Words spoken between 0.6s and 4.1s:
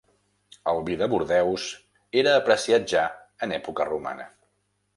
El vi de Bordeus era apreciat ja en època